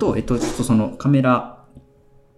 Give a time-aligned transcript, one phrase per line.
[0.00, 1.64] と、えっと、ちょっとそのカメラ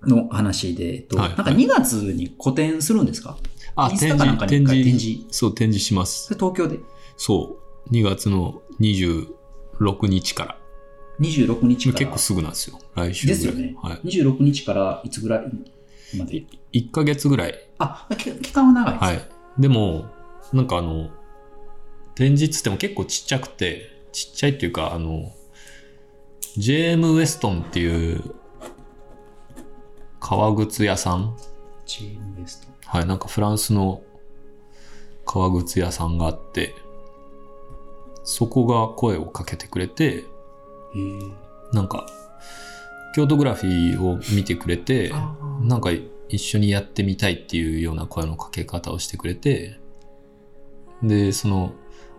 [0.03, 3.39] の話で、えっと、はいなんか2月に個展するんですか？
[3.77, 6.79] あ、展示、か展示、展示そう、展示します東京で？
[7.17, 7.57] そ
[7.89, 7.90] う。
[7.95, 10.59] 2月の26日から。
[11.21, 11.98] 26日から。
[12.00, 12.79] 結構すぐなんですよ。
[12.95, 13.27] 来週。
[13.27, 14.00] ですよねはい。
[14.08, 15.50] 26日からいつぐらい
[16.18, 17.54] まで？1ヶ月ぐらい。
[17.79, 19.04] あ、き期間は長いです。
[19.04, 19.29] はい。
[19.58, 20.07] でも、
[20.53, 21.11] なんかあの、
[22.14, 23.82] 展示っつっても結構ちっちゃくて、
[24.13, 25.32] ちっちゃいっていうか、あの、
[26.58, 28.34] JM ウエストンっていう
[30.20, 31.36] 革靴屋さん
[31.86, 32.69] チームベスト。
[32.86, 34.02] はい、なんかフランスの
[35.25, 36.75] 革靴屋さんがあって、
[38.25, 40.25] そこが声をかけてくれて。
[41.72, 42.06] なんか、
[43.16, 45.11] 京都グラフィーを見てくれて、
[45.62, 45.91] なんか
[46.28, 49.78] 一緒にやってみたいっていうような声のかけ方をしてくれて、
[51.03, 51.72] で、その、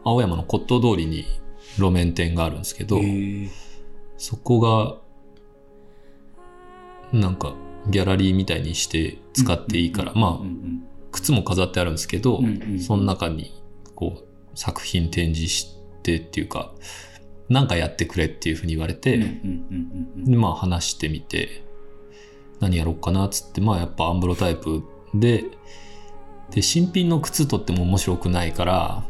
[0.04, 1.26] 青山の骨董通りに
[1.78, 3.00] 路面店があるんですけど。
[4.18, 4.98] そこが、
[7.12, 7.54] なんか、
[7.88, 10.46] ギャラリーみたいにして使っていいから、まあ
[11.12, 12.42] 靴も飾ってあるんですけど、
[12.80, 13.62] その中に、
[13.96, 16.74] こう、作品展示してっていうか、
[17.50, 19.18] なんかやってくれっていうふうに言われて、
[20.18, 21.64] でまあ話してみて
[22.60, 25.46] 何やろうかなっつってまあやっぱアンブロタイプで
[26.50, 29.04] で新品の靴取っても面白くないから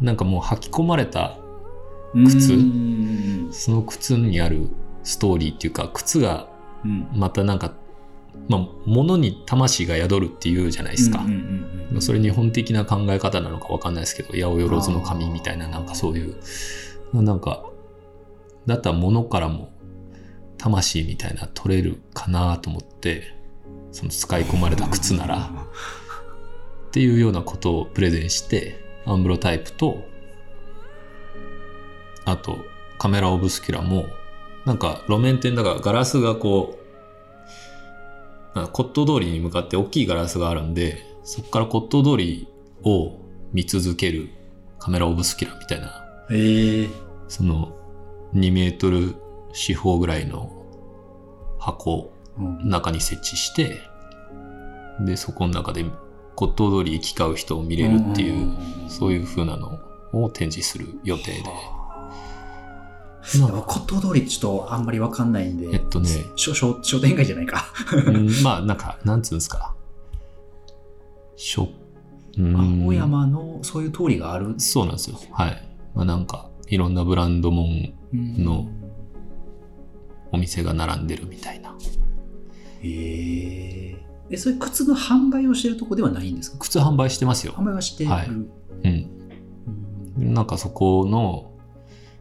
[0.00, 1.47] なんかもう履き込まれたうん。
[2.26, 2.54] 靴。
[2.54, 3.48] うん。
[3.50, 4.68] その靴にある
[5.02, 6.48] ストーリーっていうか靴が
[6.84, 7.08] うん。
[7.14, 7.72] またなんか
[8.48, 11.40] まあ物に魂が宿るっていうじゃないですか、うんうんうん
[11.92, 16.36] うんそれ日本的な考え方なのかわかんないですけど八百万の神みたいななんかそういう。
[17.14, 17.64] なんか
[18.66, 19.72] だったら物からも
[20.58, 23.34] 魂みたいな取れるかなと思って
[23.90, 25.50] その使い込まれた靴なら。
[26.88, 30.02] っていうようなことをプレゼンしてアンブロタイプと
[32.30, 32.58] あと
[32.98, 34.04] カメラオブスキュラも
[34.66, 36.78] なんか路面店だからガラスがこ
[38.54, 42.48] う骨董通りに向かって大きいガラスがあるんでそこから骨董通り
[42.84, 43.18] を
[43.52, 44.28] 見続ける
[44.78, 46.04] カメラオブスキュラみたいな。
[46.30, 46.88] へえ。
[47.28, 47.74] その
[48.34, 49.16] 2メートル
[49.52, 50.52] 四方ぐらいの
[51.58, 52.68] 箱をうん。
[52.68, 53.80] 中に設置して
[55.00, 55.84] でそこの中で
[56.36, 58.54] 骨董通り行き交う人を見れるっていう
[58.88, 59.80] そういう風なの
[60.12, 61.42] を展示する予定で
[63.36, 65.68] 骨董通りちょっとあんまりわかんないんで。
[65.72, 66.08] えっとね。
[66.36, 67.66] 商商商店街じゃないか。
[68.06, 69.74] うんまあなんかなんつうんですか。
[71.36, 71.68] しょ
[72.36, 72.84] うん。
[72.84, 74.54] 青山のそういう通りがある。
[74.58, 75.18] そうなんですよ。
[75.32, 75.68] はい。
[75.94, 78.68] まあなんかいろんなブランドもんの
[80.32, 81.74] お店が並んでるみたいな。
[82.82, 83.96] へえ。
[84.30, 86.58] え、それ靴の販売をしてるとこではないんですか？
[86.58, 87.54] 靴販売してますよ。
[87.56, 88.10] 販売はしてる。
[88.10, 88.28] はい。
[88.28, 88.50] うん。
[88.84, 90.34] うん。
[90.34, 91.52] なんかそこの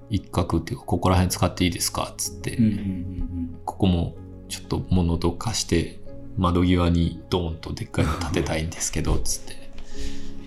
[0.09, 2.09] 一角っていうか、ここら辺使っていいですか？
[2.11, 4.15] っつって、うんうんうんここも
[4.47, 5.99] ちょっと物とかして、
[6.37, 9.69] 窓際にドーンとでっかいの建てたいんですけど、つって、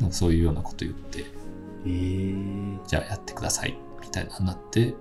[0.01, 1.27] なんかそういうようなこと言って、
[1.87, 2.35] え。
[2.87, 4.95] じゃあやってください、みたいななって、っ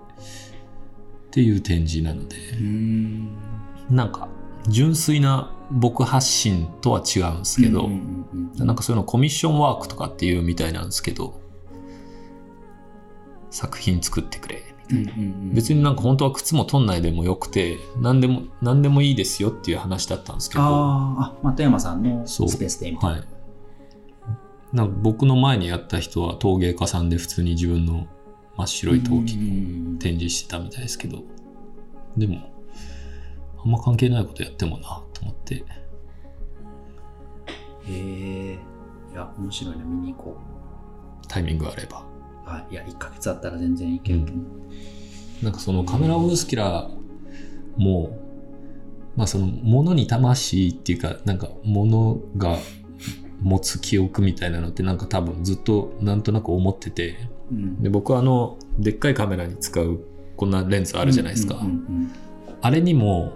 [1.31, 3.38] ていう展示なので、うん。
[3.90, 4.28] なんか
[4.68, 8.68] 純粋な僕発信とは違うんですけど、うんうんうん。
[8.68, 11.40] なんかそういうのコミッションワークとかっていうみたいなんですけど、
[13.50, 15.14] 作品作ってくれ、みたいな。
[15.14, 20.70] うんうんうん別になんか本当は靴も取んないでもよくて、何でも、何でもいいですよっていう話だったんですけど、あー
[21.24, 23.16] あ、松山さんのスペースでみたいな。
[23.18, 23.28] はい。
[24.74, 28.08] なんか僕の前にやった人は陶芸家さんで普通に自分の
[28.56, 31.24] 真っ白い陶器うんうんうん展示してたみたいですけど、
[32.18, 32.52] でも、
[33.64, 35.64] あんま関係ないことやってもなと思って、へ
[37.88, 38.60] え。
[39.12, 40.38] いや、面白いな、見に行こ
[41.28, 42.09] タイミングがあれば。
[42.50, 42.54] う。
[42.54, 42.74] はい。
[42.74, 45.44] いや、1ヶ月あったら全然いけると思う。
[45.44, 46.90] なんかそのカメラオブスキュラ
[47.78, 48.18] も、
[49.16, 52.58] まあその物に魂っていうか、なんか物が
[53.42, 57.16] 持つ記憶みたいなのってなんか多分ずっとなんとなく思ってて、
[57.51, 60.02] うんで僕はあの、でっかいカメラに使う
[60.36, 61.56] こんなレンズあるじゃないですか。
[61.56, 62.12] うんうん
[62.62, 63.31] あれにも、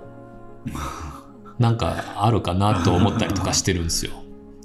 [1.59, 4.12] なんかあるかなと思ったりとかしてるんですよ。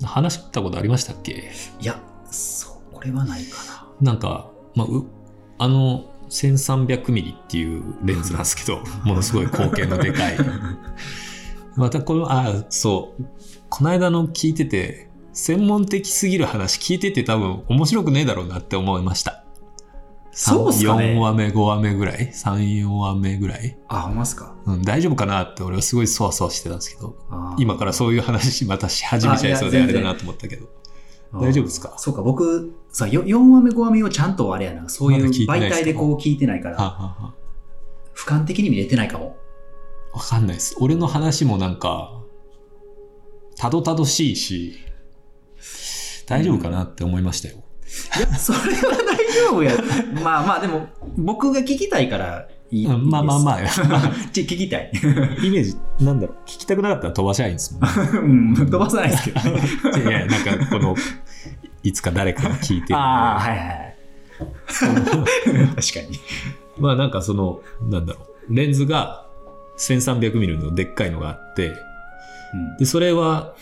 [0.03, 1.53] 話したことありましたっけ？
[1.81, 3.78] いや、そう、これはないかな。
[4.01, 5.07] なんか、まあ、う
[5.59, 10.37] あの 1300mm っていうレンズなんですけど、 ものすごい光景のでかい。
[11.77, 13.25] またこの、あ、そう、
[13.69, 19.45] この間の聞いてて、専門的すぎる話聞いてて多分面白くねえだろうなって思いました。
[20.33, 24.55] そうっすかね4話目、5話目ぐらい ?3、4話目ぐらい、あ、ほんまっすか。
[24.67, 27.17] うん、大丈夫かなって俺はすごいそわそわしてたんですけど、
[27.59, 30.67] 今からそういう話またし始めちゃいそうであれだなと思ったけど。
[31.35, 31.95] 大丈夫ですか？
[31.99, 37.35] そうか、僕、さ、4話目、5話目をちゃんとあれやな、そういう媒体でこう聞いてないかはあら、はあはあ
[38.15, 39.37] 俯瞰的に見れてないかも。
[40.13, 40.77] わかんないです。
[40.81, 42.21] 俺の話もなんか、
[43.57, 44.79] たどたどしいし、
[46.27, 47.63] 大丈夫かなって思いましたよ。
[48.19, 49.73] いや、それは大丈夫や。
[50.23, 52.87] まあまあ、でも、僕が聞きたいからいい。
[52.87, 53.59] うんまあまあまあ
[54.33, 54.91] ち聞きたい。
[55.43, 58.53] イメージ、なんだろう、聞きたくなかったら飛ばしゃいいんですもん。
[58.53, 59.61] うん、飛ばさないですけどね。
[60.05, 60.95] いや、なんかこの、
[61.89, 62.99] いつか誰かが聞いてる。
[62.99, 63.97] ああ、はいはい。
[64.69, 66.19] 確かに。
[66.79, 69.27] まあなんかその、なんだろう、レンズが
[69.79, 71.73] 1300mm のでっかいのがあって、
[72.79, 73.55] で、それは、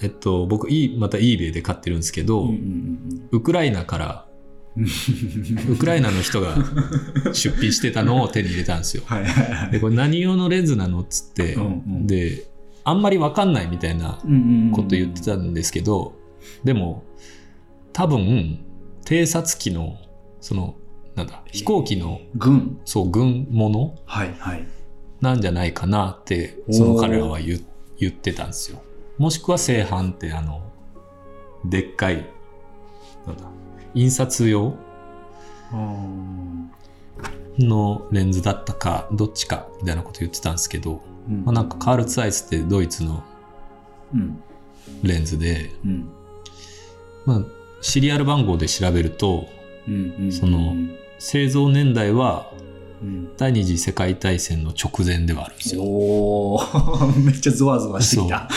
[0.00, 4.26] えっと、僕、いまた eBay で買ってるんですけど、うんうんうんウクライナから、
[4.76, 4.86] う ん
[5.72, 6.56] ウクライナの人が
[7.32, 9.02] 出品してたのを手に入れたんですよ。
[9.06, 9.70] はいはいはい。
[9.72, 11.66] で、これ何用のレンズなのっつって、うんう
[12.02, 12.44] んで、
[12.84, 14.18] あんまりわかんないみたいな
[14.72, 16.14] こと言ってたんですけど、
[16.64, 17.04] でも、
[17.92, 18.58] 多分、
[19.04, 19.96] 偵察機の、
[20.40, 20.76] その、
[21.14, 22.80] なんだ、飛行機の、軍。
[22.84, 23.94] そう、軍物？
[24.04, 24.66] はいはい。
[25.20, 27.60] なんじゃないかなって、その彼らは言
[27.98, 28.82] 言ってたんですよ。
[29.18, 30.62] もしくは正反って、あの、
[31.64, 32.26] でっかい、
[33.26, 33.44] なんだ、
[33.94, 34.74] 印刷用？
[37.58, 43.22] のレンズだったか、どっちか、みたいなこと言ってたんですけど、うんまあ、なんかカール・ツアイスってドイツの
[44.14, 44.42] うん。
[45.02, 46.08] レンズで、うん。
[47.24, 47.42] まあ、
[47.82, 49.48] シリアル番号で調べると。
[50.30, 50.76] その
[51.18, 52.52] 製造年代は
[53.02, 53.36] うん。
[53.36, 55.82] 第二次世界大戦の直前ではあるんですよ。
[55.82, 58.48] おー、 めっちゃゾワゾワしてきた。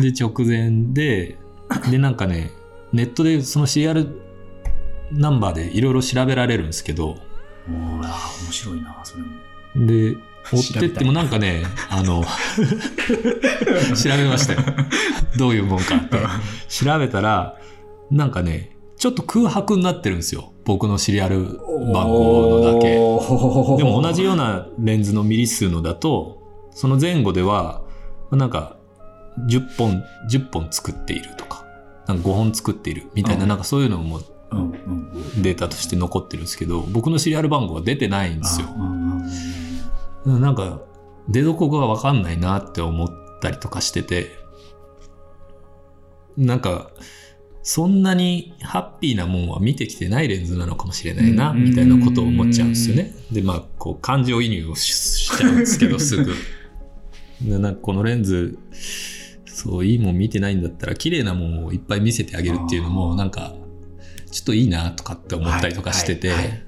[0.00, 1.36] で、直前で、
[1.90, 2.50] で、なんかね、
[2.92, 4.08] ネットでそのシリアル
[5.12, 7.18] ナンバーでいろいろ調べられるんですけど、
[7.68, 8.02] おー面
[8.50, 9.86] 白いな、それも。
[9.86, 10.16] で、
[10.52, 12.24] 追ってってもなんかね、あの、
[13.96, 14.60] 調べましたよ。
[15.36, 16.18] どういうもんかって。
[16.68, 17.56] 調べたら、
[18.14, 20.52] なんかね、ちょっと空白になってるんですよ。
[20.64, 21.58] 僕のシリアル
[21.92, 22.94] 番号のだけ。
[22.94, 26.40] でも同じようなレンズのミリ数のだと、
[26.70, 27.82] その前後では、
[28.30, 28.76] なんか、
[29.48, 31.66] 10本、10本作っているとか、
[32.06, 34.20] なんか5本作っているみたいな、うんなんかそういうのも。
[35.42, 38.68] データとして残ってるんですけど、僕のシリアル番号は出てないんですよ。
[40.26, 40.80] なんか、
[41.28, 43.08] 出どこがわかんないなって思っ
[43.42, 44.28] たりとかしてて、
[46.36, 46.90] なんか、
[47.64, 53.12] そんなにハッピーなもんは見てきてないレンズなのかもしれないな、うんみたいなことを思っちゃうんですよね。
[53.32, 56.34] で、まあ、こう、感情移入をししちゃうんですけど、すぐ。
[57.42, 58.58] でなんかこのレンズ、
[59.46, 63.54] そう、いいもん見てないんだったら、綺麗なもんをいっぱい見せてあげるっていうのも、なんか、
[64.30, 66.64] ちょっといいなとかって思ったりとかしてて、はいはいはい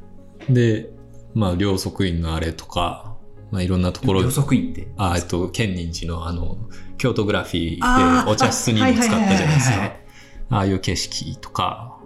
[0.48, 0.90] で、
[1.34, 3.16] まあ、両側院のあれとか、
[3.50, 4.88] まあ、いろんなところ予測員って？
[4.96, 6.56] あ、えっと、建仁寺のあの、
[6.98, 10.06] 京都グラフィあーーでお茶室にも使ったじゃないですか。
[10.50, 11.98] ああいう景色とか、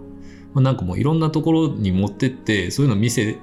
[0.53, 3.37] まあ、なんかもういろんなところに持ってって、そういうの見せる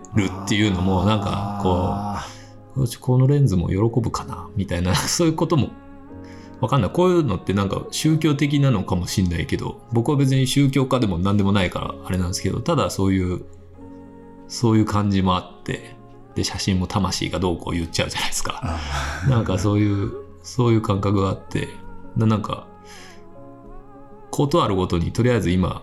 [0.44, 5.70] っていうのも、なんかこう、このレンズも喜ぶかな、みたいな、 そういうことも、
[6.60, 6.90] わかんない。
[6.90, 13.44] こういうのってなんか宗教的なのかもしんないけど、僕は別に宗教家でも何でもないからあれなんですけど、ただそういう、
[14.48, 15.96] そういう感じもあって、
[16.34, 18.78] で、写真も魂がどうこう言っちゃうじゃないですか。
[19.28, 20.12] なんかそういう、
[20.42, 21.68] そういう感覚があって、
[22.16, 22.66] ななんか、
[24.38, 25.82] ことあるごとにとりあえず今、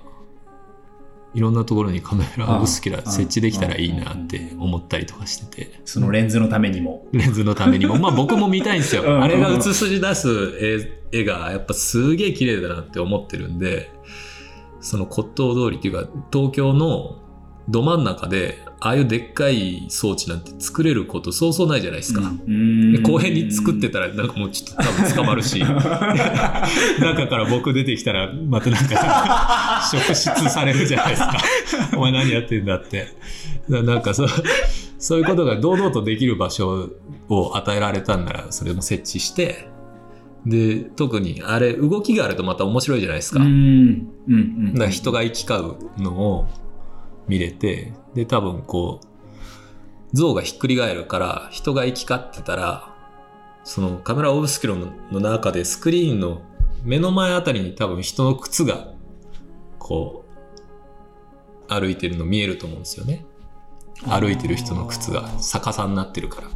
[1.33, 7.05] いろんなところにカメラ薄キラ設置できたらいいなって思ったりとかしてて、そのレンズのためにも。
[7.11, 9.03] レンズのためにも、まあ僕も見たいんですよ。
[9.03, 10.29] うんあれが映し出す
[11.11, 13.91] 絵絵がやっぱすげえ綺麗だなって思ってるんで、
[14.79, 17.17] その骨董通りっていうか、東京の
[17.67, 22.21] ど真ん中で、ああいうでっかい装置なんて作れることそうそうないじゃないですか。
[22.21, 25.59] で公園に作ってたらなんかもうちょっと多分捕まるし。
[26.99, 31.37] 中から僕出てきたらまたなんか職質されるじゃないですか。
[31.97, 33.07] お前何やってんだって。
[33.69, 34.27] だなんかそう
[34.99, 36.91] そういうことが堂々とできる場所
[37.29, 39.67] を与えられたんならそれも設置して
[40.45, 43.47] で特にあれ動きがあるとまた面白いじゃないですか,、うん。
[43.47, 44.07] うん。
[44.27, 44.73] うん。
[44.73, 46.47] だから人が行き交うのを
[47.27, 52.93] 見れてで多分こう像がひっくり返るから人が行き交ってたら
[53.63, 56.41] そのカメラオブスキュロの中でスクリーンの
[56.83, 58.93] 目の前あたりに多分人の靴が
[59.79, 60.23] こ
[61.67, 63.25] う歩いてるの見えると思うんですよね
[64.07, 66.49] 歩いてる人の靴が逆さになってるから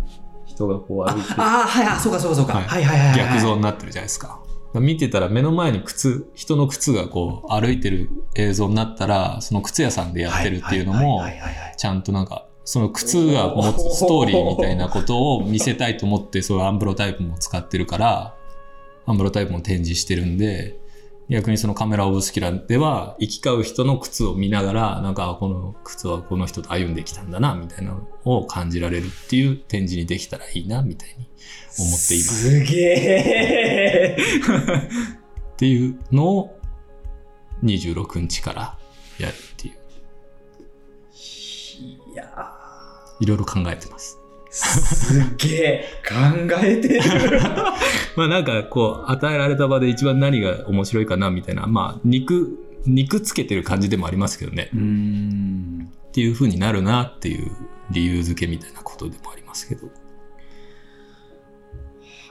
[0.46, 2.54] 人がこう歩いてるああ、はい、あ、そうかそうかそうか。
[2.56, 3.18] はいはいはいはいはい。
[3.18, 4.42] 逆像になってるじゃないですか。
[4.76, 11.24] 見てたら目の前に靴、人の靴がこう歩いてる映像になったら、その靴屋さんでやってるっていうのも
[11.78, 18.36] ちゃんとなんか、その靴が持つストーリーみたいなことを見せたいと思って、そういうアンブロタイプも使ってるから、
[19.08, 20.80] アンブロタイプも展示してるんで、
[21.30, 31.28] 逆にそのカメラオブスキュラでは、行き交う人の靴を見ながら、なんか、あこの靴はこの人と歩んできたんだな、みたいなのを感じられるっていう展示にできたらいいな、みたいに
[31.78, 32.50] 思っています。
[32.50, 34.18] すげえ。
[35.54, 36.60] っていうのを
[37.64, 38.78] 26日から
[39.20, 39.74] やるっていう、
[42.12, 42.26] いや
[43.20, 44.19] いろいろ考えてます。
[44.66, 45.86] ーすげえ。
[46.08, 46.16] 考
[46.64, 47.02] えてる。
[48.16, 54.70] まあなんかこう、与えられた場で一番何が面白いかなみたいな、まあ肉、肉つけてる感じでもありますけどね。
[54.74, 55.90] うーん。
[56.10, 57.52] っていう風になるなっていう
[57.92, 59.88] 理由付けみたいなことでもありますけど。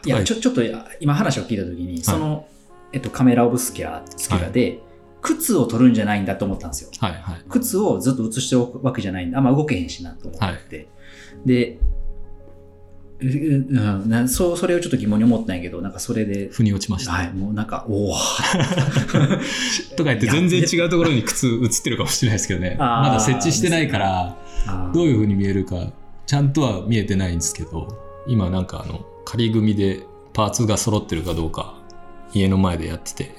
[0.04, 0.62] いや、はいちょ、ちょっと
[1.00, 2.46] 今話を聞いたときに、その、
[2.92, 4.80] えっと、カメラオブスキャラ、スキャラで、
[5.20, 6.90] 靴を取るんじゃないんだと思ったんですよ。
[7.00, 7.44] はいはい。
[7.48, 9.38] 靴をずっと映しておくわけじゃないんだ。
[9.38, 10.88] あんま動けへんしなと思って。
[11.44, 11.78] で、
[13.20, 17.12] うん、なそう、それをちょっと疑問に思ったんやけど、なんかそれで、腑に落ちました。
[17.12, 18.14] はい、もうなんか、おお
[19.96, 22.76] とか言って全然違うところに靴映ってるかもしれないですけどね。
[22.78, 24.36] まだ設置してないから、
[24.94, 25.90] どういう風に見えるか、
[26.26, 27.88] ちゃんとは見えてないんですけど、
[28.28, 31.74] 今なんかあの、仮組みでパーツが揃ってるかどうか、
[32.32, 33.34] 家の前でやってて、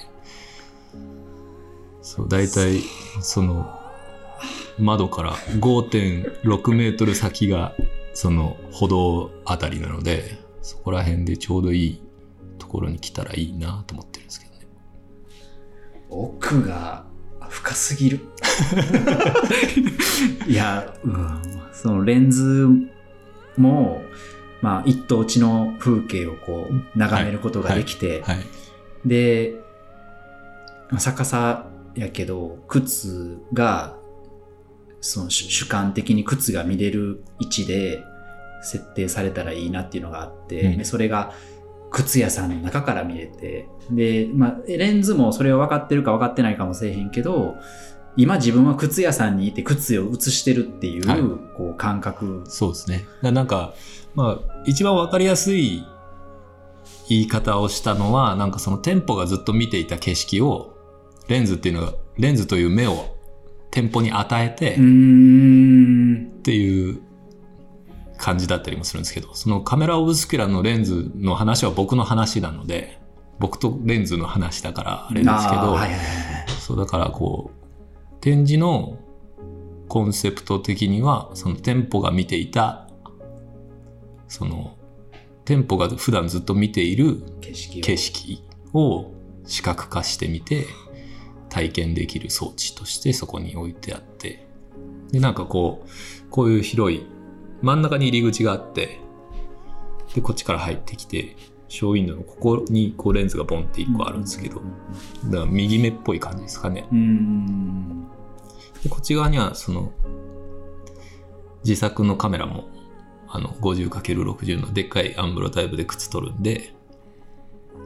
[2.02, 2.80] そう、大体、
[3.22, 3.78] その、
[4.78, 7.74] 窓から5.6メートル先が、
[8.12, 12.02] その歩道あたりなので、そこら辺でちょうどいい
[12.58, 14.66] ところに来たらいいなと思ってるんですけどね。
[16.10, 17.04] 奥が
[17.48, 18.20] 深すぎる。
[20.46, 22.68] いや、うん、そのレンズ
[23.56, 24.02] も、
[24.62, 28.38] まあ、一等地の風景をこう、眺めることができて、はい。
[29.04, 29.54] で、
[30.90, 33.96] まあ逆さやけど、靴が、
[35.00, 38.04] その主主観的に靴が見れる位置で
[38.62, 41.32] 設定されたらいいなっていうのがあって、うんでそれが
[41.90, 47.56] 靴屋さんの中から見れて、で、まあ、レンズもそれを分かってるか分かってないかもしれへんけど、
[48.16, 51.20] 今自分は靴屋さんにいて靴を写してるっていう、はい
[51.56, 52.44] こう感覚。
[52.46, 53.06] そうですね。
[53.22, 53.74] ななんか、
[54.14, 55.84] まあ、一番わかりやすい
[57.08, 60.76] 言い方をしたのは、なんかその店舗がずっと見ていた景色を、
[61.28, 63.16] レンズっていうのが、レンズという目を
[63.70, 64.74] 店舗に与えて。
[64.74, 64.76] っ
[66.42, 67.00] ていう
[68.16, 72.98] 感じだったりもするんですけど、そのカメラオブスキュラのレンズの話は僕の話なので、
[73.38, 75.90] 僕とレンズの話だからあれですけど、はい。
[76.60, 78.98] そうだからこう展示の
[79.88, 82.88] コンセプト的にはその店舗が見ていた
[84.28, 84.76] その
[85.44, 87.22] 店舗が普段ずっと見ている。
[87.40, 89.12] 景色を
[89.46, 90.66] 視覚化してみて
[91.50, 94.46] 体験できる装置としてそこに置いてあって
[95.10, 95.90] でなんかこう
[96.30, 97.04] こういう広い
[97.60, 99.00] 真ん中に入り口があって
[100.14, 101.36] でこっちから入ってきて
[101.68, 104.56] ショーウィンドウのここにこうレンズがボンって1個あるんですけど、
[105.26, 106.84] だから右目っぽい感じですかね。
[108.82, 109.92] でこっち側にはその
[111.64, 112.68] 自作のカメラも
[113.28, 116.74] あの 50×60 のでっかいアンブロタイプで靴取るんで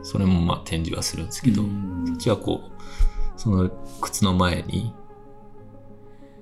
[0.02, 1.68] それもまあ展示はするんですけど、こ
[2.14, 2.70] っちはこう
[3.36, 4.94] その靴の前に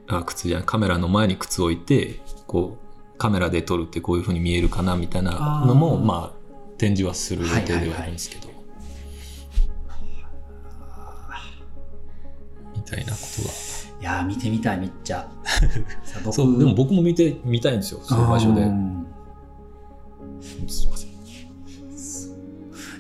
[0.06, 2.78] あ靴じゃないカメラの前に靴を置いてこ
[3.14, 6.42] うカメラで撮るってこういう風に見えるかなみたいなのもまあ
[6.76, 8.48] 展示はする予定ではあるんですけど、
[12.74, 13.54] みたいなことが
[14.00, 15.30] いやー見てみたいめっちゃ。
[16.32, 18.66] そうでも僕も見てみたいんですよそういう場所で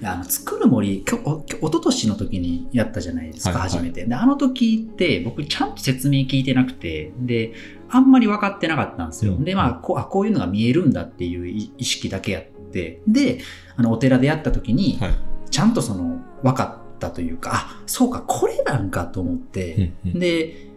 [0.04, 3.70] あの作る森きょおきょ一昨年の時にやったじゃないですか、はいはい。
[3.70, 4.04] 初めて。
[4.04, 7.52] であの時って僕ちゃんと説明聞いてなくてで
[7.88, 13.00] あんまり分かってなかったんですよ、うんでまあこうあこういうのが見えるんだっていう意意識だけやって。
[13.06, 13.40] で
[13.76, 15.14] あのお寺でやった時に、はい。
[15.50, 20.18] ちゃんとその分かったというかあそうかこれなんかと思って、うんうん。
[20.18, 20.68] で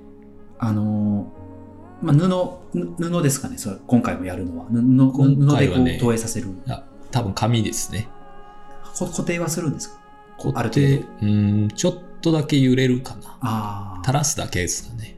[0.59, 1.45] あのー
[2.01, 2.27] まあ、布
[2.73, 4.65] ぬ布ですかねそれ今回もやるのは。
[4.65, 6.47] 布布でこう投影させる。
[6.67, 8.09] あ多分紙ですね。
[8.09, 8.14] こ
[8.97, 9.99] 固定はするんですか？
[10.37, 13.37] 固ある定程うんちょっとだけ揺れるかな。
[13.41, 15.17] あ垂らすだけですかね。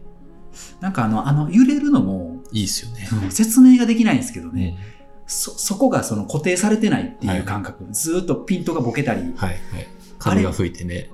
[0.80, 4.56] なんかあのあの揺れるのも、いいですよね、うん説明ができないんですけどうん。
[4.56, 4.78] ね、
[5.26, 7.40] そそこがその固定されてないってはいい。
[7.42, 9.22] う感覚、ずーっとピントがボケたり。
[9.22, 9.60] はいはい。
[10.20, 11.10] 風が吹いてね。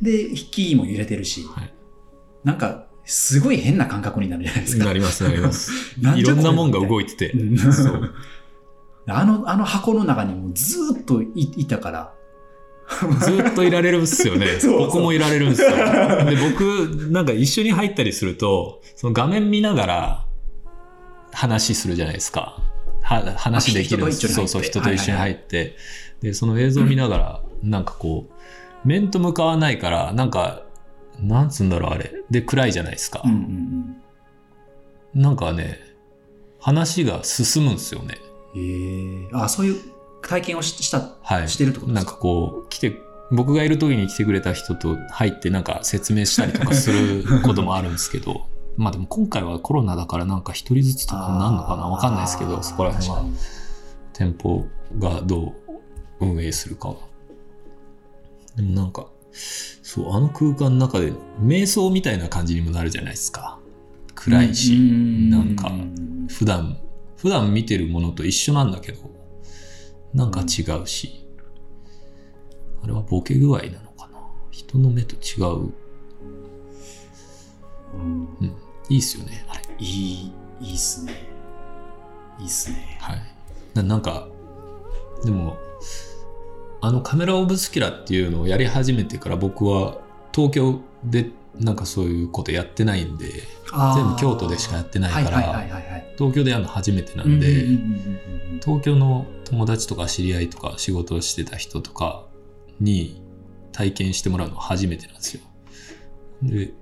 [0.00, 1.72] で引きも揺れてるし、はい。
[2.44, 4.84] なんかすごい変な感覚になるじゃないですか。
[4.86, 5.70] なりますなります。
[6.16, 7.30] いろんなもんが動いてて。
[7.32, 7.58] うん。
[7.58, 8.14] そう
[9.06, 12.14] あのあの箱の中にもずーっといいたから。
[13.20, 14.46] ずっといられるんですよね。
[14.60, 14.78] そうそう。
[14.86, 15.70] 僕もいられるんですよ。
[16.28, 20.26] で僕なんか一緒に入ったりするとその画面見ながら
[21.32, 22.58] 話するじゃないですか。
[23.02, 24.26] は話できるんです。
[24.26, 24.42] あ人と一緒に入って。
[24.42, 25.76] そうそう人と一緒に入って、
[26.20, 28.32] でその映像見ながらなんかこう
[28.84, 30.62] 面と向かわないから、なんか、
[31.20, 32.12] なんつうんだろう、あれ。
[32.30, 33.22] で、暗いじゃないですか。
[33.24, 33.96] うんうん
[35.14, 35.78] なんかね、
[36.58, 38.14] 話が進むんですよね。
[38.54, 38.60] うん。
[38.60, 39.28] へえ。
[39.32, 39.80] あ、そういう
[40.22, 41.48] 体験をしした、はい。
[41.48, 51.88] してるってことでなんすかかこう、来て、僕がいる時に来てくれた人と入ってなんか説明したりとかすることもあるんですけど、 まあでも今回はコロナだからなんか一人ずつとかになるのかな？
[51.88, 53.24] わかんないですけど、そこら辺は
[54.12, 54.66] 店舗
[54.98, 55.54] がどう
[56.20, 56.96] 運営するかは。
[58.56, 63.58] でもなんか、そう、あの空間の中で瞑想みたいな感じにもなるじゃないですか。
[64.14, 66.76] 暗いし、うんなんかうん普段、
[67.22, 68.98] 普段見てるものと一緒なんだけど、
[70.12, 71.24] なんか違うし、
[72.82, 74.18] あれはボケ具合なのかな？
[74.50, 75.72] 人の目と違う。
[77.94, 78.56] うんうん。
[78.88, 79.62] いいっすよね、あれ。
[79.78, 81.12] いい、いいっすね。
[82.40, 82.98] いいっすね。
[83.00, 83.22] はい。
[83.74, 84.26] ななんか、
[85.24, 85.56] でも、
[86.80, 89.98] あのカメラオブスキュラっていうのをやり始めてから僕は
[90.34, 93.26] 東京でなんかそういうことやってないんで、
[93.94, 95.66] 全部京都でしかやってないから。
[96.16, 97.66] 東京でやるの初めてなんで、
[98.62, 102.26] 東京の友達とか知り合いとか仕事をしてた人とか
[102.80, 103.22] に
[103.72, 105.42] 体験してもらうのは初めてなんですよ。
[106.42, 106.72] で、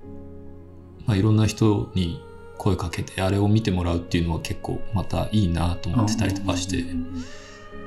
[1.06, 2.22] まあ、いろんな人に
[2.58, 6.84] 声かけてあれを見てもらうっていうのは結構またいいなと思ってたりとかして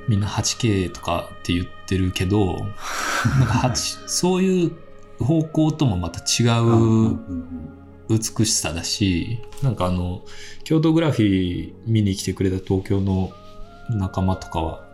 [0.08, 2.68] みんな 8K とかって言ってるけどなん
[3.48, 4.72] か8 そういう
[5.20, 7.18] 方向ともまた違う
[8.10, 10.24] 美しさだしなんかあの
[10.64, 13.32] 京都グラフィー見に来てくれた東京の
[13.90, 14.94] 仲間とかは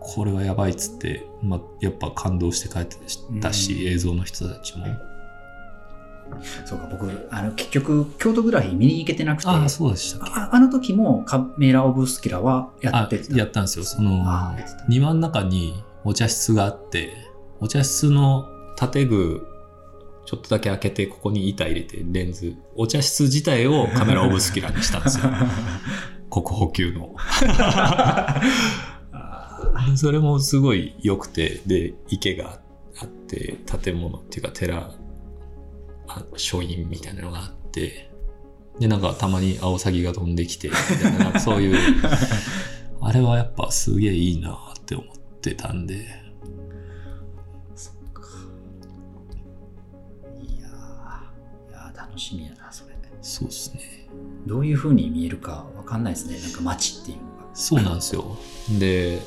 [0.00, 2.96] これはやばいっつって、まあ、やっぱ感動して帰って
[3.42, 3.88] たし、うん。
[3.88, 4.86] 映像の人たちも。
[6.64, 13.36] そうか、僕、あの、結局、京都グラフィー見に行けてなくて、ああそうでしたああの時もカメラオブスキュラはやあってた。
[13.36, 13.84] やったんですよ。
[13.84, 14.24] その
[14.88, 17.12] 庭の中にお茶室があって
[17.60, 18.46] お茶室の
[18.76, 19.46] 建具
[20.24, 25.24] ちょっとだけ開けてここに板入れてレンズお茶室自体をカメラオブスキュラにしたんですよ。
[26.30, 27.14] 国宝級の。
[29.90, 32.60] で それもすごい良くてで池が
[33.00, 34.92] あって建物っていうか寺
[36.08, 38.10] あ書院みたいなのがあって
[38.78, 41.78] でなんかたまにアオサギが飛んできてななんかそういう
[43.00, 46.27] あれはやっぱすげえいいなって思ってたんで
[52.18, 52.98] 楽しみやな、それ。
[53.20, 53.80] そうですね
[54.46, 56.40] どういう風に見えるかわかんないですね。
[56.40, 57.48] なんか街っていうのが。
[57.54, 58.36] そうなんですよ
[58.78, 59.20] で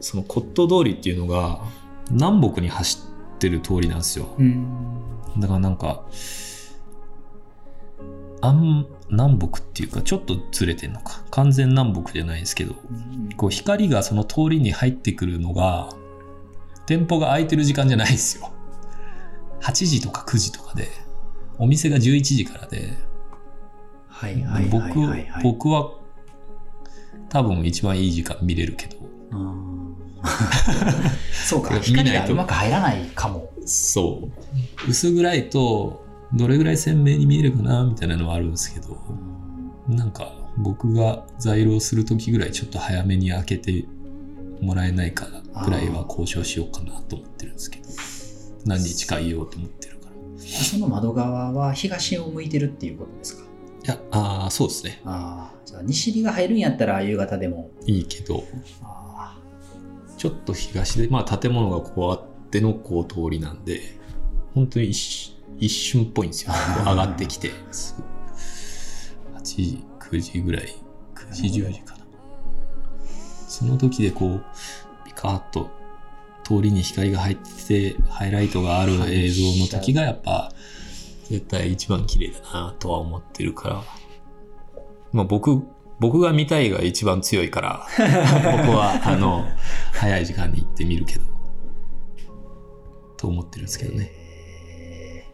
[0.00, 1.60] その骨董通りっていうのが
[2.10, 2.98] 南北に走
[3.34, 4.66] ってる通りなんですようん。
[5.38, 6.06] だからなんか、
[8.40, 11.22] あん、南北っていうか、ちょっとずれてんのか。
[11.30, 12.74] 完全南北じゃないですけど、
[13.36, 15.90] こう光がその通りに入ってくるのが、
[16.86, 18.50] 店舗が開いてる時間じゃないですよ。
[19.66, 20.88] 8時とか9時とかで、
[21.58, 22.92] お店が11時からで、
[24.08, 24.88] はい僕。
[25.42, 25.92] 僕は
[27.28, 28.96] 多分一番いい時間見れるけど、
[29.32, 29.96] うん
[31.32, 33.50] そうか、 光がうまく入らないかも。
[33.64, 34.30] そ
[34.86, 34.90] う。
[34.90, 39.26] 薄暗いと、どれぐらい鮮明に見えるかなみたいなのはあるんですけど、うん
[39.88, 43.84] なんか僕が在労する時ぐらいちょっと早めに開けて
[44.60, 45.28] もらえないか
[45.64, 47.85] ぐらいは交渉しようかなと思ってるんですけど
[48.66, 50.44] 何日かいようと思ってるから。
[50.44, 53.46] いその窓側は東を向いてるっていうことですか？
[53.84, 55.00] やああそうですね。
[55.04, 57.70] ああ、じゃあ西日が入るんやったら夕方でも。
[57.86, 58.44] いいけど。
[58.82, 59.38] あ
[60.18, 63.80] ちょっと東でまあ建物がこうあってのこう通りなんで
[64.54, 66.52] 本当に一一瞬っぽいんですよ。
[66.84, 67.50] 上がってきて。
[67.70, 67.94] す
[69.32, 70.74] ぐ8時9時ぐらい。
[71.14, 72.04] 9時10時かな。
[73.48, 74.44] その時でこう
[75.06, 75.70] ピカーッと
[76.46, 80.52] 通りに光が入っててハイライトがある映像の時がやっぱ
[81.28, 83.82] 絶対一番綺麗だなとは思ってるから。
[85.12, 85.60] まあ僕
[85.98, 89.44] 僕が見たいが一番強いから 僕はあの
[89.92, 91.24] 早い時間に行ってみるけど
[93.16, 94.12] と思ってるんですけどね。
[94.12, 95.26] え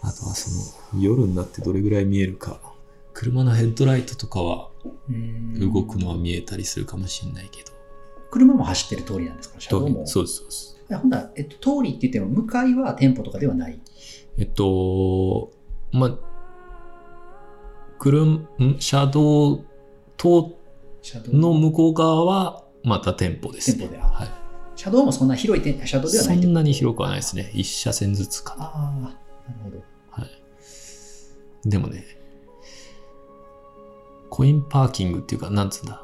[0.00, 0.50] あとはそ
[0.94, 2.58] の夜になってどれぐらい見えるか。
[3.12, 4.70] 車のヘッドライトとかは
[5.58, 7.72] 動くのは見えたりするかもしれないけど、
[8.30, 9.56] 車も走ってる通りなんですか？
[9.58, 10.06] 車道も。
[10.06, 13.80] そうですそうですほんだらえっと、通りって言っても、向かいは店舗とかではない？
[14.38, 15.52] えっと
[15.92, 16.18] まあ
[17.98, 18.24] 車
[18.58, 18.76] ん？
[18.78, 19.62] 車道
[20.16, 20.58] と
[21.26, 24.08] の向こう側はまた店舗ですね店舗では。
[24.08, 24.28] はい
[24.76, 27.50] 車道もそんな広い店車道ではないそんなに広くくはないですね。
[27.52, 28.64] 一車線ずつかな。
[28.64, 29.14] ああ、なる
[29.62, 29.76] ほど。
[30.10, 31.68] はい。
[31.68, 32.02] でもね、
[34.30, 36.02] コインパーキングっていうか、なんつうんだ？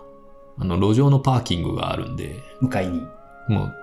[0.58, 3.00] あの、路上のパーキングがあるんで、向かいに。
[3.48, 3.74] もう、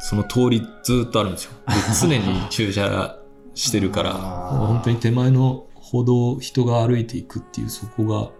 [0.00, 1.52] その通りずっとあるんですよ。
[1.68, 3.18] で 常に駐車
[3.54, 8.30] してるから、本当に手前の歩道を人が歩いていくっていう、そこが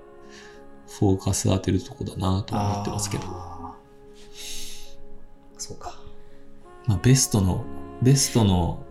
[0.99, 3.25] フォーカス当てるとこだなとは思ってますけど、
[5.59, 5.99] そうか。
[6.87, 7.65] まあ、ベストの、
[8.03, 8.85] ベストの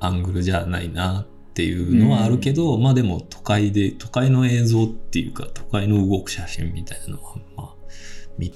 [0.00, 7.77] アングルじゃないなっていうのはあるけど、まあでも都会で、都会の映像っていうか、都会の動く写真みたいなのは、まあ、見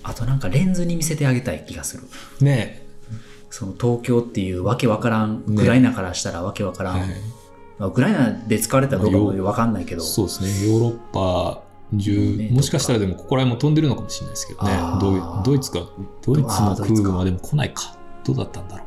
[0.02, 2.04] あとなんかレンズに見せてあげたい気がする。
[2.40, 2.86] ね
[3.50, 7.00] その東京っていうわけわからん、ウねクライナからしたらわけわからん。
[7.00, 7.08] はい
[7.78, 10.02] まあ、ウクライナで使われたらどうかもわかんないけど。
[10.02, 11.62] そうですね、ヨーロッパ
[11.96, 14.72] 中、ねもしかしたらでもここら辺も飛んでるのかもしれないですけどね
[15.44, 15.80] ドイツか、
[16.22, 18.84] ドイツの空軍はでも来ないか、どうだったんだろ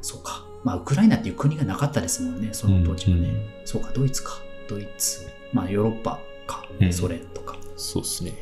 [0.00, 0.44] そうか。
[0.64, 3.28] まあ、ウクライナっていう国がなかったですもんね、その当時はね。
[3.28, 4.32] うんうんそうか、ドイツか。
[4.68, 5.26] ドイツ。
[5.52, 6.84] まあ、ヨーロッパかう。
[6.84, 7.56] んソ連とか。
[7.56, 7.58] う。
[7.76, 8.32] そうですね。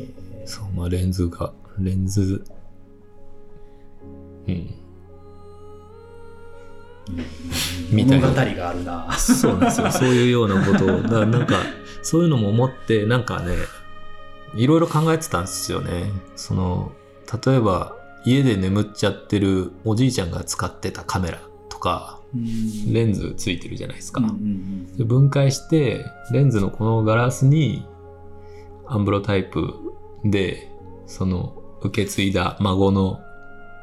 [0.00, 2.44] えーそう、まあレンズが、レンズ、
[4.48, 4.74] うん。
[7.90, 9.12] みたいな物語があるな。
[9.12, 9.90] そうなんですよ。
[9.92, 11.02] そういうようなことを。
[11.02, 11.56] だなんか、
[12.02, 13.54] そういうのも思って、なんかね、
[14.54, 16.10] いろいろ考えてたんですよね。
[16.36, 16.92] その、
[17.44, 24.22] 例えば、家で眠っちゃってるおじいちゃんが使ってたカメラとか、うんレンズついてるじゃないですか。
[24.98, 27.84] 分解して、レンズのこのガラスに、
[28.90, 29.72] アンブロタイプ
[30.24, 30.68] で、
[31.06, 33.20] その、受け継いだ孫の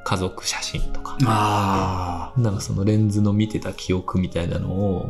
[0.04, 5.10] 家族写真とか、あなんかそのレンズの見てた記憶みたいなのを、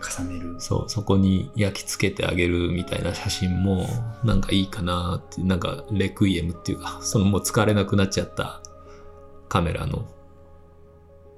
[0.00, 0.56] あ、重ねる。
[0.58, 3.86] そう、そこに焼き付けてあげるみたいな写真も、
[4.24, 8.62] なんかいいかなって、なんかレクイエムっていうか、そのもう使われなくなっちゃった
[9.48, 10.08] カメラの、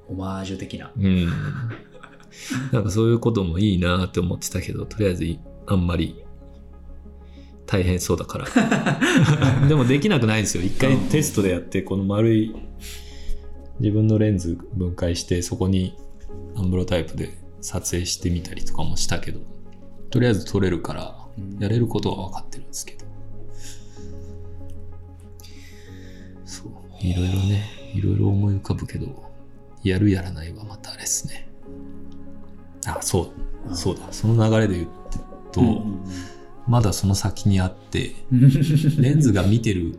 [0.09, 0.93] オマージュ的な。
[0.97, 1.27] うん。
[2.73, 6.24] なんかそういうこともいいなって思ってたけど、とりあえずいあんまり
[7.67, 8.47] 大変そうだから。
[9.69, 10.63] でもできなくないんですよ。
[10.63, 12.55] 一回テストでやって、この丸い
[13.81, 15.97] 自分のレンズ分解して、そこに
[16.57, 19.41] アンブロタイプで撮影してみたりとかもしたけど、
[20.11, 21.27] とりあえず撮れるから、
[21.59, 23.05] やれることは分かってるんですけど。
[26.45, 26.73] そう。
[27.01, 29.07] いろいろね、いろいろ思い浮かぶけど、
[29.83, 31.49] やるやらないはまたあれですね。
[32.87, 33.33] あ、そ
[33.69, 33.75] う。
[33.75, 34.03] そうだ。
[34.13, 34.89] その流れで言う
[35.51, 36.05] と、うん
[36.67, 38.41] まだその先にあって、う ん
[39.03, 39.99] レンズが見てる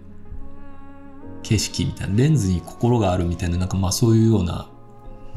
[1.43, 4.69] 景色みたいな、レンズに心があるみたいな、なんかまあそういうような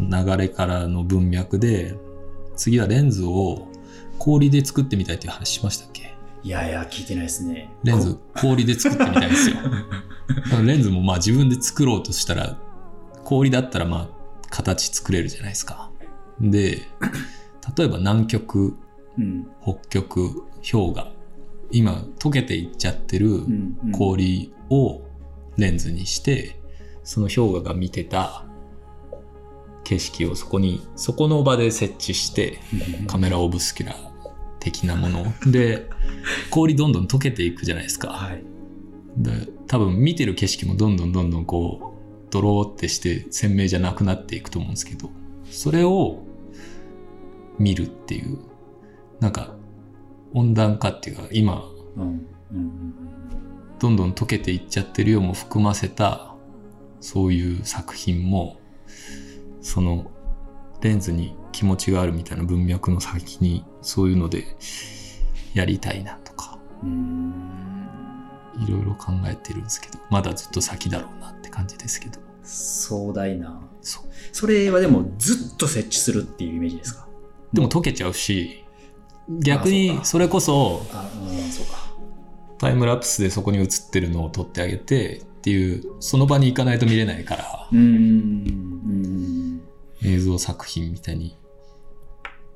[0.01, 1.95] 流れからの文脈で、
[2.57, 3.69] 次はレンズを
[4.19, 6.15] 氷で作ってみたいっていう話しましたっけ？
[6.45, 7.71] いやいや、聞いてないですね。
[7.85, 9.57] レンズ氷で作ってみたいですよ。
[10.65, 12.57] レンズもまあ自分で作ろうとしたら、
[13.25, 15.91] 氷だったらまあ形作れるじゃないですか。
[16.41, 16.83] で、
[17.77, 18.77] 例えば南極、
[19.19, 19.47] うん。
[19.63, 21.13] 北極、氷河、
[21.71, 23.43] 今溶けていっちゃってる
[23.93, 25.03] 氷を
[25.57, 26.61] レンズにして、
[27.05, 28.45] その氷河が見てた
[29.85, 32.59] 景色をそこに、そこの場で設置して、
[33.07, 33.97] カメラオブスキュラー
[34.61, 35.89] 的なものをで、
[36.51, 38.09] 氷どんどん溶けていくじゃないですか。
[38.09, 38.45] はい。
[39.17, 45.11] で多分見てる景色もどんどんどんどんこう、ドローってして鮮明じゃなくなっていくと思うんですけど、
[45.51, 46.23] それを
[47.59, 48.39] 見るっていう、
[49.21, 49.57] なんか
[50.35, 51.65] 温暖化っていうか、今、
[53.79, 56.35] どんどん溶けていっちゃってるよも含ませた、
[57.01, 58.61] そういう作品も、
[59.61, 60.11] その
[60.81, 64.57] レンズに気持ちがあるみたいな文脈の先に、そういうので
[65.55, 67.45] やりたいなとか、うん
[68.67, 72.19] いろいろ考えてるんですけど、まだずっと先だろうなって感じですけど。
[72.43, 73.61] 壮大な。
[74.33, 77.07] それはでもずっと設置するっていうイメージですか？
[77.53, 78.65] でも溶けちゃうし、
[79.29, 80.83] 逆にそれこそ。
[82.59, 87.69] タイムラプスでそこに映ってるのを撮ってあげてっていう、その場に行かないと見れないから。
[90.03, 91.37] 映像作品みたいに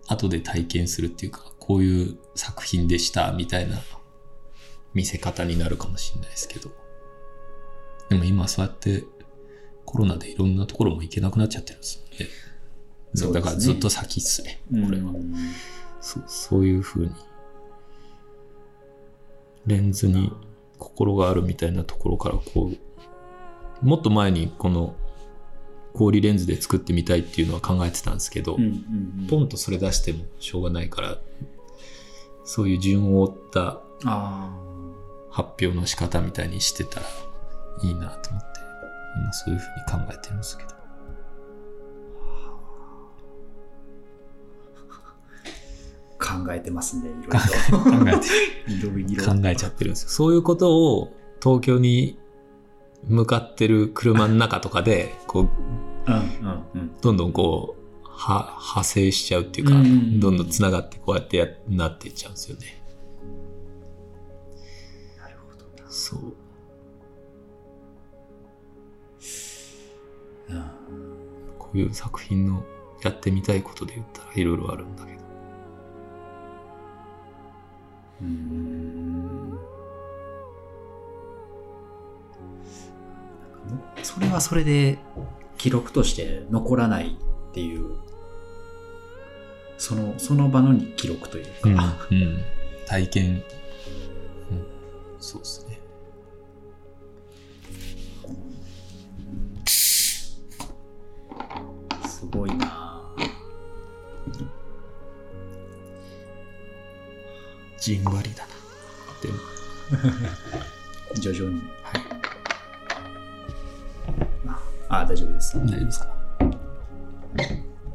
[0.08, 3.78] 後で体験するっていうか、こういう作品でしたみたいな
[4.94, 6.70] 見せ方になるかもしれないですけど。
[8.08, 9.04] でも今そうやって
[9.84, 12.02] コロナでいろんなところも行けなくなっちゃってるんです
[13.16, 13.30] よね。
[13.30, 15.12] ねだからずっと先っすね、これは。
[16.02, 17.12] うんそうそういう風に
[19.66, 20.32] レンズに
[20.78, 24.96] 心があるみたいなところからこうもっと前にこの
[25.92, 31.18] 氷レンズで作ってみたいっていうのは考えてたんですけど、うんうんポンとそれ出してもしょうがないから
[32.44, 34.50] そういう順を追ったあ
[35.30, 37.06] 発表の仕方みたいにしてたら
[37.84, 38.60] いいなと思って
[39.22, 40.81] 今そういう風に考えてるんですけど
[46.44, 47.38] 考えてますんで、いろい考
[48.08, 48.28] えて
[48.86, 48.98] ろ。
[48.98, 49.24] いろいろ。
[49.24, 50.08] 考えちゃってるんですよ。
[50.08, 52.18] そういうことを東京に
[53.04, 55.48] 向かってる車の中とかで、こう、
[56.06, 56.90] うんうんうん。
[57.00, 62.82] どんどんこう、は派生しちゃうっていうか、うんどんどん繋がってこうやってやなっていっちゃうんですよね。
[65.18, 65.90] なるほどな。
[65.90, 66.20] そう。
[70.50, 70.70] うん
[71.58, 72.62] こういう作品の
[73.02, 75.22] やってみたいことで言ったらいろいろあるんだけど。
[78.22, 79.58] うーん
[84.02, 84.98] それはそれで
[85.58, 87.16] 記録として残らない
[87.50, 87.96] っていう
[89.82, 92.38] そのその場の記録というか、うん。
[92.86, 93.30] 体験。
[93.30, 93.42] うん。
[95.18, 95.80] そうですね。
[102.06, 102.61] すごいな
[107.82, 108.52] じんわりだな。
[109.20, 109.38] でも、
[111.20, 112.02] 徐々にはい。
[114.88, 116.14] ああ大丈夫です、大丈夫ですか？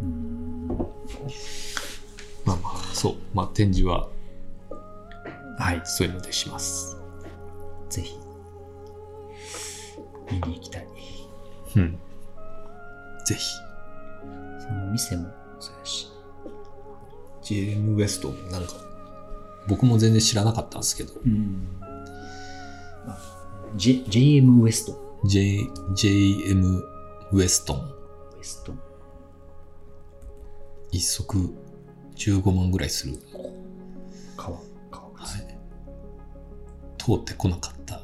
[0.01, 0.67] うん
[2.45, 3.15] まあまあ、そう。
[3.33, 4.09] まあ展示は
[5.59, 6.97] はいそういうのでします。
[7.89, 8.17] ぜひ
[10.31, 10.87] 見に行きたい
[11.77, 11.97] うん。
[13.25, 13.41] ぜひ。
[14.59, 16.11] その店もそうやし
[17.41, 18.73] JM ウエストなんか、
[19.67, 23.17] 僕も全然知らなかったんですけど、うんあ
[23.75, 25.59] J JM ウエスト J、
[25.95, 26.81] JM
[27.33, 28.73] ウエストン、ウエスト
[30.91, 31.53] 一足
[32.15, 33.17] 15万ぐらいする。
[34.37, 34.57] 川
[34.89, 35.57] 川はい。
[36.97, 38.01] 通ってこなかった。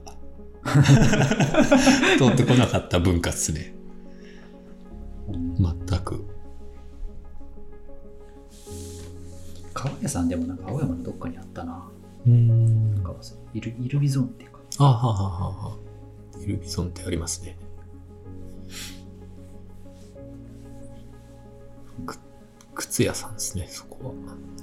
[2.17, 3.75] 通ってこなかった文化っすね。
[5.27, 6.25] うん全く。
[9.83, 11.83] 川屋さんでもなんか青山のどっかにあったな。
[12.25, 14.59] うん川さんイルイルビゾーンっていうか。
[14.79, 15.77] あはははは。
[16.41, 17.57] イルビゾンってありますね。
[22.05, 22.17] く
[22.75, 24.13] 靴屋さんですね、そこは。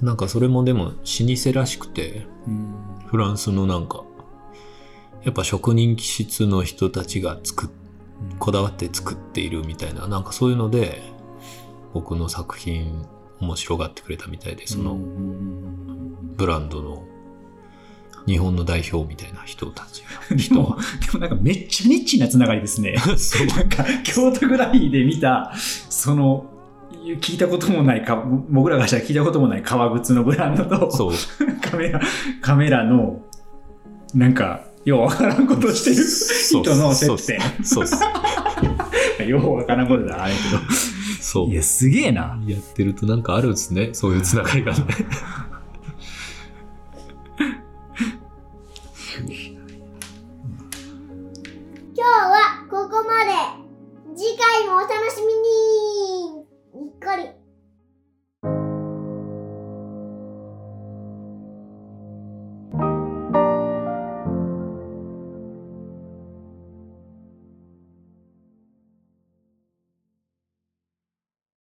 [0.01, 2.73] なんかそれもでも老舗らしくて、うん。
[3.05, 4.03] フランスのなんか、
[5.23, 7.69] やっぱ職人気質の人たちが作っ
[8.39, 10.99] こだわって作っているみたいな、なんかそういうので、
[11.93, 13.05] 僕の作品
[13.41, 17.03] 面白がってくれたみたいで、そのうんブランドの
[18.25, 20.35] 日本の代表みたいな人たちが。
[20.35, 22.95] でも、でもなんかめっちゃニッチなつながりですね。
[23.17, 23.47] そう。
[23.47, 25.53] なんか京都ぐらいで見た、
[25.89, 26.45] その、
[27.19, 31.13] 聞いたこともないか、僕らがしたら聞いたこともない革靴のブランドと、そう。
[31.61, 32.01] カメラ、
[32.41, 33.21] カメラの、
[34.13, 37.39] なんか、ようわからんことしてる人の接点。
[37.63, 37.95] そうっす。
[39.27, 40.39] ようわからんことだ、あれけ
[41.31, 41.47] そう。
[41.47, 41.51] ど。
[41.53, 42.37] いや、すげえな。
[42.45, 43.93] やってるとなんかあるんですね。
[43.93, 44.85] そういうつながりがね。